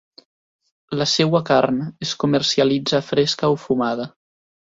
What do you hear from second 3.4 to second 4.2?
o fumada.